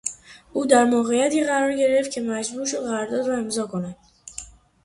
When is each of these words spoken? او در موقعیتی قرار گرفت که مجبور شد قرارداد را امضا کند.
او 0.53 0.65
در 0.65 0.83
موقعیتی 0.85 1.43
قرار 1.43 1.73
گرفت 1.73 2.11
که 2.11 2.21
مجبور 2.21 2.65
شد 2.65 2.77
قرارداد 2.83 3.27
را 3.27 3.37
امضا 3.37 3.67
کند. 3.67 3.95